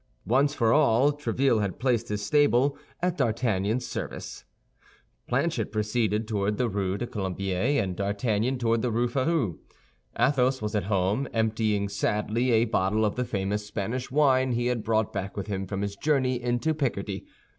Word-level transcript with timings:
Once 0.25 0.55
for 0.55 0.73
all, 0.73 1.13
Tréville 1.13 1.61
had 1.61 1.77
placed 1.77 2.07
his 2.09 2.25
stable 2.25 2.75
at 3.03 3.19
D'Artagnan's 3.19 3.85
service. 3.85 4.45
Planchet 5.27 5.71
proceeded 5.71 6.27
toward 6.27 6.57
the 6.57 6.67
Rue 6.67 6.97
du 6.97 7.05
Colombier, 7.05 7.79
and 7.79 7.95
D'Artagnan 7.95 8.57
toward 8.57 8.81
the 8.81 8.89
Rue 8.89 9.07
Férou. 9.07 9.59
Athos 10.19 10.59
was 10.59 10.73
at 10.73 10.85
home, 10.85 11.27
emptying 11.33 11.87
sadly 11.87 12.49
a 12.51 12.65
bottle 12.65 13.05
of 13.05 13.15
the 13.15 13.25
famous 13.25 13.63
Spanish 13.67 14.09
wine 14.09 14.53
he 14.53 14.65
had 14.65 14.83
brought 14.83 15.13
back 15.13 15.37
with 15.37 15.45
him 15.45 15.67
from 15.67 15.83
his 15.83 15.95
journey 15.95 16.41
into 16.41 16.73
Picardy. 16.73 17.27